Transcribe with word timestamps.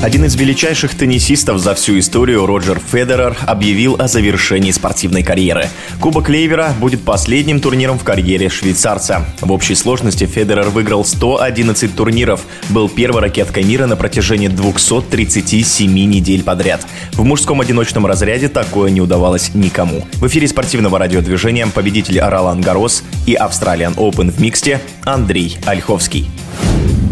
Один 0.00 0.24
из 0.24 0.34
величайших 0.34 0.96
теннисистов 0.96 1.58
за 1.58 1.74
всю 1.74 1.98
историю, 1.98 2.46
Роджер 2.46 2.80
Федерер, 2.80 3.36
объявил 3.46 3.96
о 4.00 4.08
завершении 4.08 4.70
спортивной 4.70 5.22
карьеры. 5.22 5.68
Кубок 6.00 6.28
Лейвера 6.28 6.74
будет 6.80 7.02
последним 7.02 7.60
турниром 7.60 7.98
в 7.98 8.04
карьере 8.04 8.48
швейцарца. 8.48 9.24
В 9.40 9.52
общей 9.52 9.74
сложности 9.74 10.24
Федерер 10.24 10.70
выиграл 10.70 11.04
111 11.04 11.94
турниров, 11.94 12.40
был 12.70 12.88
первой 12.88 13.22
ракеткой 13.22 13.62
мира 13.64 13.86
на 13.86 13.96
протяжении 13.96 14.48
237 14.48 15.92
недель 15.92 16.42
подряд. 16.42 16.84
В 17.12 17.24
мужском 17.24 17.60
одиночном 17.60 18.06
разряде 18.06 18.48
такое 18.48 18.90
не 18.90 19.00
удавалось 19.00 19.54
никому. 19.54 20.04
В 20.14 20.26
эфире 20.26 20.48
спортивного 20.48 20.98
радиодвижения 20.98 21.66
победитель 21.68 22.18
Ролан 22.18 22.60
Гарос 22.60 23.04
и 23.26 23.34
Австралиан 23.34 23.92
Open 23.94 24.30
в 24.30 24.40
миксте 24.40 24.80
Андрей 25.04 25.58
Ольховский. 25.64 26.28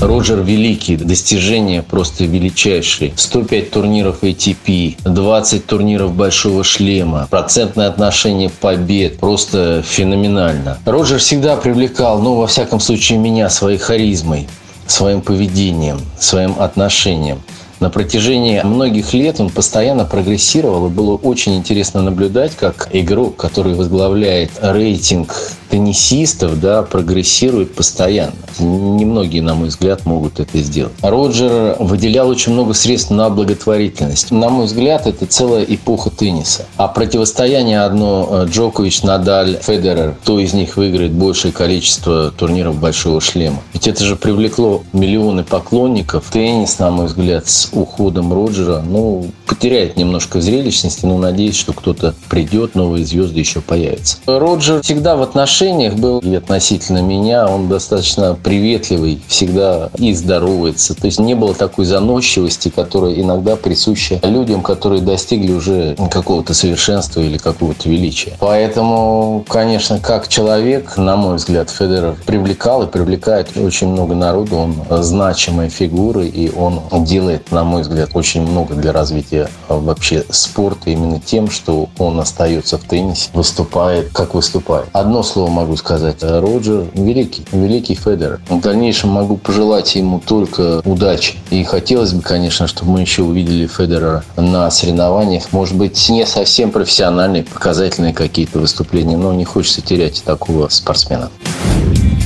Роджер 0.00 0.40
Великий, 0.42 0.96
достижения 0.96 1.82
просто 1.82 2.24
величайшие. 2.24 3.12
105 3.16 3.70
турниров 3.70 4.22
ATP, 4.22 4.96
20 5.04 5.66
турниров 5.66 6.14
Большого 6.14 6.62
Шлема, 6.62 7.26
процентное 7.30 7.88
отношение 7.88 8.48
побед, 8.48 9.18
просто 9.18 9.82
феноменально. 9.82 10.78
Роджер 10.84 11.18
всегда 11.18 11.56
привлекал, 11.56 12.20
ну, 12.20 12.34
во 12.34 12.46
всяком 12.46 12.80
случае, 12.80 13.18
меня 13.18 13.50
своей 13.50 13.78
харизмой, 13.78 14.48
своим 14.86 15.20
поведением, 15.20 16.00
своим 16.18 16.54
отношением. 16.60 17.40
На 17.80 17.90
протяжении 17.90 18.60
многих 18.62 19.12
лет 19.14 19.40
он 19.40 19.50
постоянно 19.50 20.04
прогрессировал, 20.04 20.86
и 20.86 20.90
было 20.90 21.16
очень 21.16 21.56
интересно 21.56 22.02
наблюдать, 22.02 22.56
как 22.56 22.88
игрок, 22.92 23.36
который 23.36 23.74
возглавляет 23.74 24.50
рейтинг 24.60 25.52
теннисистов, 25.70 26.60
да, 26.60 26.82
прогрессирует 26.82 27.74
постоянно. 27.74 28.32
Немногие, 28.58 29.42
на 29.42 29.54
мой 29.54 29.68
взгляд, 29.68 30.06
могут 30.06 30.40
это 30.40 30.58
сделать. 30.58 30.92
Роджер 31.02 31.76
выделял 31.78 32.28
очень 32.28 32.52
много 32.52 32.74
средств 32.74 33.10
на 33.10 33.28
благотворительность. 33.30 34.30
На 34.30 34.48
мой 34.48 34.66
взгляд, 34.66 35.06
это 35.06 35.26
целая 35.26 35.64
эпоха 35.64 36.10
тенниса. 36.10 36.66
А 36.76 36.88
противостояние 36.88 37.82
одно 37.82 38.28
э, 38.30 38.46
Джокович, 38.50 39.02
Надаль, 39.02 39.58
Федерер, 39.62 40.16
кто 40.22 40.38
из 40.40 40.54
них 40.54 40.76
выиграет 40.76 41.12
большее 41.12 41.52
количество 41.52 42.30
турниров 42.30 42.76
Большого 42.78 43.20
шлема. 43.20 43.58
Ведь 43.72 43.86
это 43.86 44.04
же 44.04 44.16
привлекло 44.16 44.82
миллионы 44.92 45.44
поклонников. 45.44 46.24
Теннис, 46.32 46.78
на 46.78 46.90
мой 46.90 47.06
взгляд, 47.06 47.46
с 47.48 47.67
уходом 47.72 48.32
Роджера, 48.32 48.82
ну, 48.86 49.26
потеряет 49.46 49.96
немножко 49.96 50.40
зрелищности, 50.40 51.06
но 51.06 51.18
надеюсь, 51.18 51.56
что 51.56 51.72
кто-то 51.72 52.14
придет, 52.28 52.74
новые 52.74 53.04
звезды 53.04 53.38
еще 53.38 53.60
появятся. 53.60 54.18
Роджер 54.26 54.82
всегда 54.82 55.16
в 55.16 55.22
отношениях 55.22 55.94
был 55.94 56.20
и 56.20 56.34
относительно 56.34 57.02
меня, 57.02 57.46
он 57.48 57.68
достаточно 57.68 58.34
приветливый, 58.34 59.20
всегда 59.26 59.90
и 59.98 60.12
здоровается. 60.12 60.94
То 60.94 61.06
есть 61.06 61.18
не 61.18 61.34
было 61.34 61.54
такой 61.54 61.84
заносчивости, 61.84 62.68
которая 62.68 63.14
иногда 63.14 63.56
присуща 63.56 64.20
людям, 64.22 64.62
которые 64.62 65.02
достигли 65.02 65.52
уже 65.52 65.96
какого-то 66.10 66.54
совершенства 66.54 67.20
или 67.20 67.38
какого-то 67.38 67.88
величия. 67.88 68.32
Поэтому, 68.38 69.44
конечно, 69.48 69.98
как 69.98 70.28
человек, 70.28 70.96
на 70.96 71.16
мой 71.16 71.36
взгляд, 71.36 71.70
Федерер 71.70 72.16
привлекал 72.26 72.82
и 72.82 72.86
привлекает 72.86 73.56
очень 73.56 73.88
много 73.88 74.14
народу. 74.14 74.56
Он 74.56 75.02
значимая 75.02 75.68
фигура, 75.68 76.24
и 76.24 76.50
он 76.54 76.80
делает, 77.04 77.50
на 77.58 77.64
мой 77.64 77.82
взгляд, 77.82 78.10
очень 78.14 78.42
много 78.42 78.76
для 78.76 78.92
развития 78.92 79.50
вообще 79.68 80.24
спорта 80.30 80.90
именно 80.90 81.18
тем, 81.18 81.50
что 81.50 81.88
он 81.98 82.20
остается 82.20 82.78
в 82.78 82.84
теннисе, 82.84 83.30
выступает, 83.34 84.10
как 84.12 84.34
выступает. 84.34 84.86
Одно 84.92 85.24
слово 85.24 85.50
могу 85.50 85.76
сказать. 85.76 86.18
Роджер 86.22 86.84
великий, 86.94 87.44
великий 87.50 87.96
Федерер. 87.96 88.40
В 88.48 88.60
дальнейшем 88.60 89.10
могу 89.10 89.36
пожелать 89.36 89.96
ему 89.96 90.20
только 90.24 90.82
удачи. 90.84 91.34
И 91.50 91.64
хотелось 91.64 92.12
бы, 92.12 92.22
конечно, 92.22 92.68
чтобы 92.68 92.92
мы 92.92 93.00
еще 93.00 93.22
увидели 93.22 93.66
Федерера 93.66 94.22
на 94.36 94.70
соревнованиях. 94.70 95.50
Может 95.50 95.76
быть, 95.76 96.08
не 96.10 96.26
совсем 96.26 96.70
профессиональные, 96.70 97.42
показательные 97.42 98.14
какие-то 98.14 98.60
выступления, 98.60 99.16
но 99.16 99.32
не 99.32 99.44
хочется 99.44 99.82
терять 99.82 100.22
такого 100.22 100.68
спортсмена. 100.68 101.28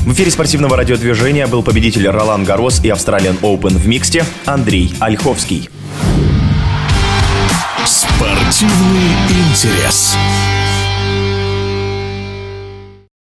В 0.04 0.12
эфире 0.14 0.32
спортивного 0.32 0.76
радиодвижения 0.76 1.46
был 1.46 1.62
победитель 1.62 2.08
Ролан 2.08 2.42
Гарос 2.42 2.84
и 2.84 2.88
Австралиан 2.88 3.36
Open 3.40 3.78
в 3.78 3.86
миксте 3.86 4.24
Андрей 4.46 4.92
Ольховский. 4.98 5.70
Спортивный 7.86 9.12
интерес. 9.30 10.16